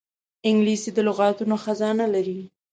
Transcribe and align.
انګلیسي 0.49 0.89
د 0.93 0.99
لغاتو 1.07 1.43
خزانه 1.63 2.05
لري 2.13 2.39